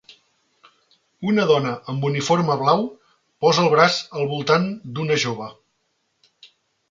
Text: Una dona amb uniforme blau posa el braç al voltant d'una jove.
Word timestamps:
Una 1.31 1.43
dona 1.51 1.73
amb 1.93 2.07
uniforme 2.09 2.55
blau 2.63 2.81
posa 3.45 3.63
el 3.65 3.69
braç 3.75 3.99
al 4.21 4.27
voltant 4.33 4.67
d'una 4.95 5.19
jove. 5.27 5.51